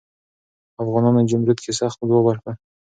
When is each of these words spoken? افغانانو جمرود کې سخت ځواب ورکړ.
افغانانو 0.81 1.27
جمرود 1.29 1.57
کې 1.63 1.71
سخت 1.79 1.97
ځواب 2.09 2.23
ورکړ. 2.25 2.53